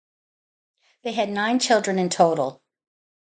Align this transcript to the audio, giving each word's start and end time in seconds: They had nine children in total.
They 1.03 1.11
had 1.11 1.29
nine 1.29 1.59
children 1.59 1.99
in 1.99 2.09
total. 2.09 2.63